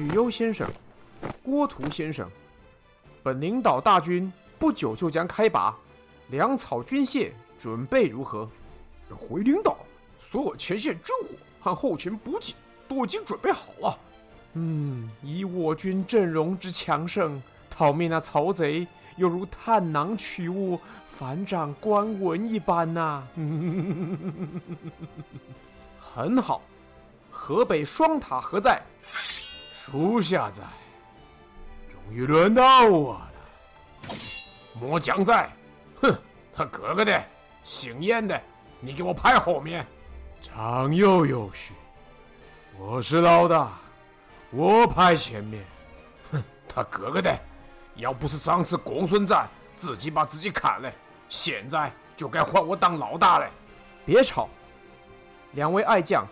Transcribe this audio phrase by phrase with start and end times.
[0.00, 0.66] 许攸先生，
[1.42, 2.26] 郭图先生，
[3.22, 5.76] 本领导大军不久就将开拔，
[6.28, 8.48] 粮草军械准备如何？
[9.14, 9.76] 回领导，
[10.18, 12.54] 所有前线军火和后勤补给
[12.88, 13.98] 都已经准备好了。
[14.54, 23.28] 嗯，以我军阵容之强盛，讨灭那曹贼犹如探囊取物、反掌观文一般呐、啊。
[26.00, 26.62] 很好，
[27.30, 28.82] 河北双塔何在？
[29.82, 30.62] 属下在，
[31.90, 34.14] 终于轮到我了。
[34.78, 35.50] 末将在，
[36.02, 36.14] 哼，
[36.52, 37.24] 他哥哥的，
[37.64, 38.38] 姓燕的，
[38.78, 39.86] 你给我排后面。
[40.42, 41.72] 长幼有序，
[42.78, 43.72] 我是老大，
[44.50, 45.64] 我排前面。
[46.30, 47.34] 哼，他哥哥的，
[47.94, 50.92] 要不是上次公孙瓒自己把自己砍了，
[51.30, 53.50] 现在就该换我当老大了。
[54.04, 54.46] 别吵，
[55.52, 56.26] 两位爱将，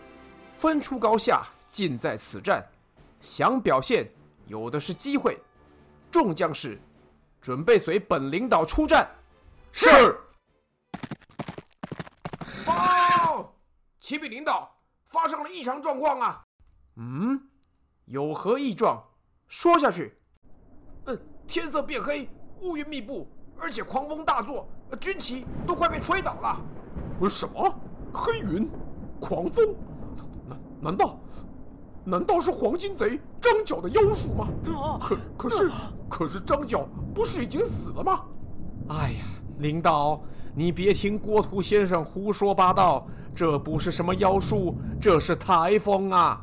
[0.52, 2.62] 分出高下，尽在此战。
[3.20, 4.10] 想表现，
[4.46, 5.38] 有的是机会。
[6.10, 6.80] 众将士，
[7.40, 9.08] 准备随本领导出战。
[9.72, 10.18] 是。
[12.64, 13.54] 报，
[14.00, 14.70] 启禀领导，
[15.06, 16.44] 发生了异常状况啊！
[16.96, 17.40] 嗯，
[18.06, 19.02] 有何异状？
[19.46, 20.18] 说下去。
[21.06, 22.28] 嗯，天色变黑，
[22.62, 24.68] 乌云密布，而且狂风大作，
[25.00, 26.60] 军旗都快被吹倒了。
[27.28, 27.74] 什么？
[28.12, 28.70] 黑云？
[29.20, 29.74] 狂风？
[30.46, 31.18] 难难道？
[32.08, 34.48] 难道是黄金贼张角的妖术吗？
[34.98, 35.70] 可可是
[36.08, 38.22] 可是张角不是已经死了吗？
[38.88, 39.24] 哎呀，
[39.58, 40.18] 领导，
[40.54, 46.40] 你别听郭图先生胡说八道，这不是什么妖术，这是台风啊！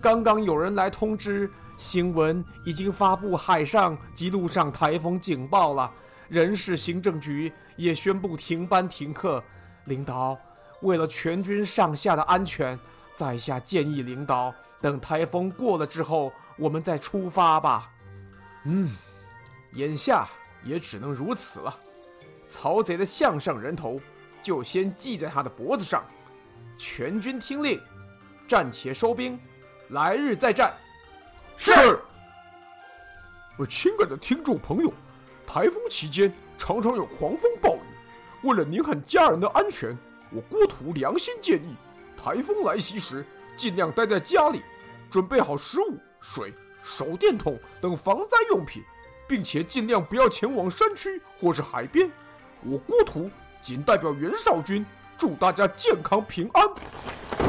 [0.00, 5.90] 刚刚有人来通知，新闻已经发布海上及陆上台风警报了，
[6.28, 9.42] 人事行政局也宣布停班停课。
[9.86, 10.36] 领导，
[10.82, 12.78] 为了全军上下的安全，
[13.16, 14.54] 在下建议领导。
[14.80, 17.90] 等台风过了之后，我们再出发吧。
[18.64, 18.90] 嗯，
[19.72, 20.28] 眼下
[20.62, 21.78] 也只能如此了。
[22.46, 24.00] 曹贼的项上人头，
[24.42, 26.04] 就先系在他的脖子上。
[26.76, 27.80] 全军听令，
[28.46, 29.38] 暂且收兵，
[29.88, 30.74] 来日再战。
[31.56, 31.98] 是。
[33.56, 34.92] 我亲爱的听众朋友，
[35.44, 37.80] 台风期间常常有狂风暴雨，
[38.44, 39.98] 为了您和家人的安全，
[40.30, 41.74] 我郭图良心建议，
[42.16, 43.26] 台风来袭时。
[43.58, 44.62] 尽量待在家里，
[45.10, 48.84] 准备好食物、水、手电筒等防灾用品，
[49.26, 52.08] 并且尽量不要前往山区或是海边。
[52.62, 53.28] 我郭图
[53.60, 54.86] 仅代表袁绍军，
[55.18, 57.47] 祝大家健康平安。